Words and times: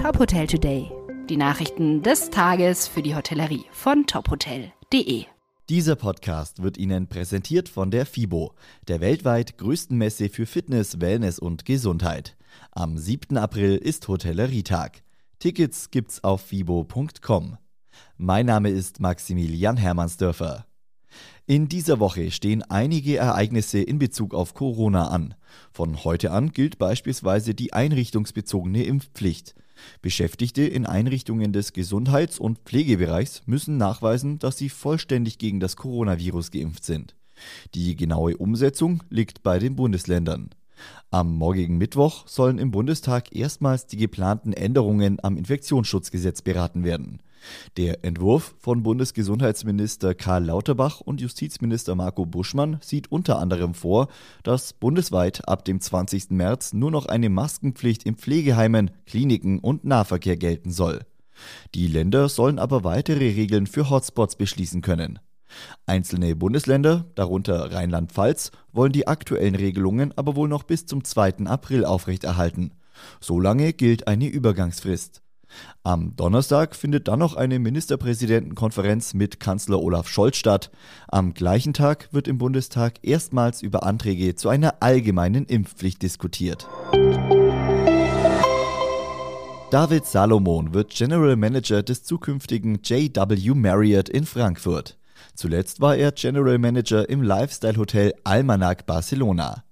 Top 0.00 0.18
Hotel 0.18 0.46
Today. 0.46 0.90
Die 1.28 1.36
Nachrichten 1.36 2.02
des 2.02 2.30
Tages 2.30 2.88
für 2.88 3.02
die 3.02 3.14
Hotellerie 3.14 3.66
von 3.70 4.06
tophotel.de. 4.06 5.26
Dieser 5.68 5.94
Podcast 5.94 6.62
wird 6.62 6.78
Ihnen 6.78 7.06
präsentiert 7.06 7.68
von 7.68 7.90
der 7.90 8.06
FIBO, 8.06 8.54
der 8.88 9.02
weltweit 9.02 9.58
größten 9.58 9.98
Messe 9.98 10.30
für 10.30 10.46
Fitness, 10.46 11.02
Wellness 11.02 11.38
und 11.38 11.66
Gesundheit. 11.66 12.38
Am 12.72 12.96
7. 12.96 13.36
April 13.36 13.76
ist 13.76 14.08
Hotellerietag. 14.08 15.02
Tickets 15.38 15.90
gibt's 15.90 16.24
auf 16.24 16.40
fibo.com. 16.40 17.58
Mein 18.16 18.46
Name 18.46 18.70
ist 18.70 19.00
Maximilian 19.00 19.76
Hermannsdörfer. 19.76 20.64
In 21.44 21.68
dieser 21.68 22.00
Woche 22.00 22.30
stehen 22.30 22.62
einige 22.62 23.18
Ereignisse 23.18 23.82
in 23.82 23.98
Bezug 23.98 24.32
auf 24.32 24.54
Corona 24.54 25.08
an. 25.08 25.34
Von 25.72 26.04
heute 26.04 26.30
an 26.30 26.52
gilt 26.52 26.78
beispielsweise 26.78 27.54
die 27.54 27.74
einrichtungsbezogene 27.74 28.84
Impfpflicht. 28.84 29.54
Beschäftigte 30.02 30.62
in 30.62 30.86
Einrichtungen 30.86 31.52
des 31.52 31.72
Gesundheits- 31.72 32.38
und 32.38 32.58
Pflegebereichs 32.60 33.42
müssen 33.46 33.76
nachweisen, 33.76 34.38
dass 34.38 34.58
sie 34.58 34.68
vollständig 34.68 35.38
gegen 35.38 35.60
das 35.60 35.76
Coronavirus 35.76 36.50
geimpft 36.50 36.84
sind. 36.84 37.14
Die 37.74 37.96
genaue 37.96 38.36
Umsetzung 38.36 39.02
liegt 39.10 39.42
bei 39.42 39.58
den 39.58 39.76
Bundesländern. 39.76 40.50
Am 41.10 41.34
morgigen 41.34 41.78
Mittwoch 41.78 42.26
sollen 42.26 42.58
im 42.58 42.70
Bundestag 42.70 43.34
erstmals 43.34 43.86
die 43.86 43.96
geplanten 43.96 44.52
Änderungen 44.52 45.18
am 45.22 45.36
Infektionsschutzgesetz 45.36 46.42
beraten 46.42 46.84
werden. 46.84 47.20
Der 47.76 48.04
Entwurf 48.04 48.54
von 48.58 48.82
Bundesgesundheitsminister 48.82 50.14
Karl 50.14 50.44
Lauterbach 50.44 51.00
und 51.00 51.20
Justizminister 51.20 51.94
Marco 51.94 52.26
Buschmann 52.26 52.78
sieht 52.82 53.10
unter 53.10 53.38
anderem 53.38 53.74
vor, 53.74 54.08
dass 54.42 54.72
bundesweit 54.72 55.48
ab 55.48 55.64
dem 55.64 55.80
20. 55.80 56.30
März 56.30 56.72
nur 56.72 56.90
noch 56.90 57.06
eine 57.06 57.30
Maskenpflicht 57.30 58.04
in 58.04 58.16
Pflegeheimen, 58.16 58.90
Kliniken 59.06 59.58
und 59.58 59.84
Nahverkehr 59.84 60.36
gelten 60.36 60.70
soll. 60.70 61.00
Die 61.74 61.86
Länder 61.86 62.28
sollen 62.28 62.58
aber 62.58 62.84
weitere 62.84 63.30
Regeln 63.30 63.66
für 63.66 63.88
Hotspots 63.88 64.36
beschließen 64.36 64.82
können. 64.82 65.18
Einzelne 65.86 66.36
Bundesländer, 66.36 67.06
darunter 67.14 67.72
Rheinland-Pfalz, 67.72 68.50
wollen 68.72 68.92
die 68.92 69.06
aktuellen 69.08 69.54
Regelungen 69.54 70.12
aber 70.16 70.36
wohl 70.36 70.48
noch 70.48 70.62
bis 70.62 70.86
zum 70.86 71.04
2. 71.04 71.46
April 71.46 71.84
aufrechterhalten. 71.84 72.72
Solange 73.20 73.72
gilt 73.72 74.06
eine 74.06 74.28
Übergangsfrist. 74.28 75.22
Am 75.82 76.14
Donnerstag 76.16 76.76
findet 76.76 77.08
dann 77.08 77.18
noch 77.18 77.34
eine 77.34 77.58
Ministerpräsidentenkonferenz 77.58 79.14
mit 79.14 79.40
Kanzler 79.40 79.80
Olaf 79.80 80.08
Scholz 80.08 80.36
statt. 80.36 80.70
Am 81.08 81.34
gleichen 81.34 81.72
Tag 81.72 82.08
wird 82.12 82.28
im 82.28 82.38
Bundestag 82.38 82.98
erstmals 83.02 83.62
über 83.62 83.82
Anträge 83.82 84.34
zu 84.36 84.48
einer 84.48 84.76
allgemeinen 84.80 85.46
Impfpflicht 85.46 86.02
diskutiert. 86.02 86.68
David 89.70 90.04
Salomon 90.04 90.74
wird 90.74 90.90
General 90.90 91.36
Manager 91.36 91.82
des 91.82 92.02
zukünftigen 92.02 92.80
JW 92.82 93.54
Marriott 93.54 94.08
in 94.08 94.26
Frankfurt. 94.26 94.99
Zuletzt 95.34 95.80
war 95.80 95.96
er 95.96 96.12
General 96.12 96.58
Manager 96.58 97.08
im 97.08 97.22
Lifestyle-Hotel 97.22 98.14
Almanac 98.24 98.86
Barcelona. 98.86 99.64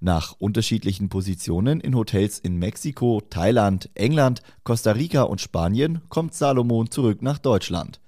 Nach 0.00 0.32
unterschiedlichen 0.38 1.08
Positionen 1.08 1.80
in 1.80 1.94
Hotels 1.94 2.38
in 2.38 2.56
Mexiko, 2.56 3.22
Thailand, 3.28 3.90
England, 3.94 4.42
Costa 4.64 4.92
Rica 4.92 5.22
und 5.22 5.40
Spanien 5.40 6.00
kommt 6.08 6.34
Salomon 6.34 6.90
zurück 6.90 7.22
nach 7.22 7.38
Deutschland. 7.38 8.00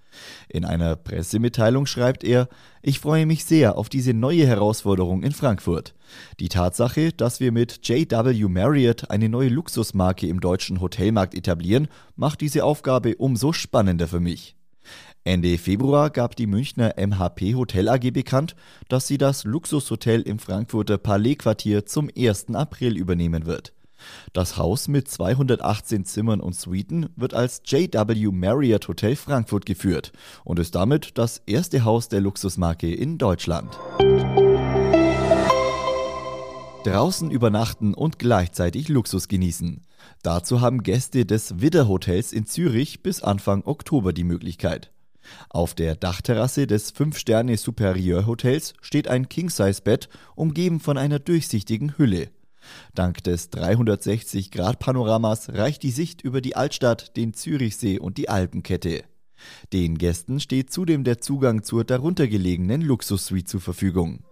In 0.49 0.65
einer 0.65 0.97
Pressemitteilung 0.97 1.87
schreibt 1.87 2.25
er, 2.25 2.49
ich 2.83 2.99
freue 2.99 3.27
mich 3.27 3.45
sehr 3.45 3.77
auf 3.77 3.89
diese 3.89 4.15
neue 4.15 4.47
Herausforderung 4.47 5.23
in 5.23 5.33
Frankfurt. 5.33 5.95
Die 6.41 6.49
Tatsache, 6.49 7.13
dass 7.13 7.39
wir 7.39 7.53
mit 7.53 7.87
JW 7.87 8.49
Marriott 8.49 9.11
eine 9.11 9.29
neue 9.29 9.49
Luxusmarke 9.49 10.27
im 10.27 10.41
deutschen 10.41 10.81
Hotelmarkt 10.81 11.35
etablieren, 11.35 11.89
macht 12.17 12.41
diese 12.41 12.65
Aufgabe 12.65 13.17
umso 13.17 13.53
spannender 13.53 14.09
für 14.09 14.21
mich. 14.21 14.58
Ende 15.29 15.59
Februar 15.59 16.09
gab 16.09 16.37
die 16.37 16.47
Münchner 16.47 16.95
MHP 16.97 17.55
Hotel 17.55 17.91
AG 17.91 18.13
bekannt, 18.13 18.57
dass 18.89 19.07
sie 19.07 19.19
das 19.19 19.45
Luxushotel 19.45 20.23
im 20.23 20.39
Frankfurter 20.39 20.97
Palais-Quartier 20.97 21.85
zum 21.85 22.09
1. 22.17 22.55
April 22.55 22.97
übernehmen 22.97 23.45
wird. 23.45 23.75
Das 24.33 24.57
Haus 24.57 24.89
mit 24.89 25.07
218 25.07 26.07
Zimmern 26.07 26.41
und 26.41 26.57
Suiten 26.57 27.11
wird 27.15 27.35
als 27.35 27.61
JW 27.67 28.31
Marriott 28.33 28.89
Hotel 28.89 29.17
Frankfurt 29.17 29.67
geführt 29.67 30.13
und 30.45 30.59
ist 30.59 30.75
damit 30.75 31.19
das 31.19 31.43
erste 31.45 31.85
Haus 31.85 32.09
der 32.09 32.23
Luxusmarke 32.23 32.91
in 32.91 33.19
Deutschland. 33.19 33.79
Draußen 36.85 37.31
übernachten 37.31 37.93
und 37.93 38.19
gleichzeitig 38.19 38.89
Luxus 38.89 39.29
genießen. 39.29 39.83
Dazu 40.23 40.63
haben 40.63 40.83
Gäste 40.83 41.27
des 41.27 41.61
Widder 41.61 41.87
Hotels 41.87 42.33
in 42.33 42.47
Zürich 42.47 43.03
bis 43.03 43.23
Anfang 43.23 43.63
Oktober 43.67 44.15
die 44.15 44.25
Möglichkeit. 44.25 44.91
Auf 45.51 45.75
der 45.75 45.97
Dachterrasse 45.97 46.67
des 46.67 46.95
5-Sterne 46.95 47.57
Superieur 47.57 48.27
Hotels 48.27 48.75
steht 48.81 49.09
ein 49.09 49.29
King-Size-Bett, 49.29 50.09
umgeben 50.35 50.81
von 50.81 50.99
einer 50.99 51.19
durchsichtigen 51.19 51.97
Hülle. 51.99 52.31
Dank 52.95 53.23
des 53.25 53.53
360-Grad-Panoramas 53.53 55.51
reicht 55.51 55.83
die 55.83 55.91
Sicht 55.91 56.23
über 56.23 56.41
die 56.41 56.57
Altstadt, 56.57 57.17
den 57.17 57.33
Zürichsee 57.35 57.99
und 57.99 58.19
die 58.19 58.29
Alpenkette. 58.29 59.05
Den 59.73 59.99
Gästen 59.99 60.41
steht 60.41 60.73
zudem 60.73 61.05
der 61.05 61.21
Zugang 61.21 61.63
zur 61.63 61.85
darunter 61.85 62.27
gelegenen 62.27 62.83
Luxussuite 62.83 63.47
zur 63.47 63.61
Verfügung. 63.61 64.25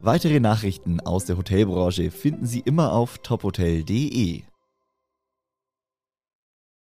Weitere 0.00 0.40
Nachrichten 0.40 1.00
aus 1.00 1.24
der 1.24 1.36
Hotelbranche 1.36 2.10
finden 2.10 2.46
Sie 2.46 2.60
immer 2.60 2.92
auf 2.92 3.18
tophotel.de. 3.18 4.42